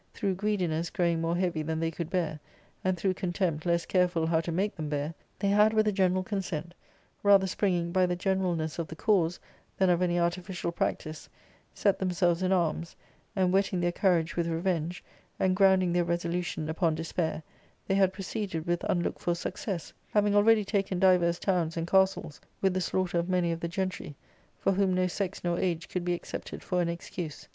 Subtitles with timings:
[0.15, 1.61] through greediness growing more heavy!
[1.61, 2.39] than they could bear,
[2.83, 6.23] and through contempt less careful how^ to make them bear, they had with a general
[6.23, 6.73] consent,
[7.21, 9.39] rather springing by the generalness of the cause
[9.77, 11.29] than of any artificial practice,
[11.75, 12.95] set themselves in arms,
[13.35, 15.03] and, whetting their courage with revenge,
[15.39, 17.43] and grounding their resolution upon despair,
[17.87, 19.71] they had proceeded with unlooked for success.
[19.71, 20.09] V X ARCADIA.— Book I.
[20.09, 23.59] 3>s having already taken divers towns and castles, with the c/\^ slaughter of many of
[23.59, 24.15] the gentry;
[24.57, 27.47] for whom no sex nor age could be accepted for an excuse.